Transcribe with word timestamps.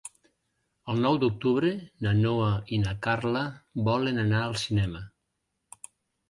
El 0.93 1.01
nou 1.01 1.17
d'octubre 1.23 1.69
na 2.05 2.13
Noa 2.21 2.47
i 2.77 2.79
na 2.85 2.95
Carla 3.09 3.45
volen 3.91 4.23
anar 4.25 4.41
al 4.47 4.57
cinema. 4.65 5.05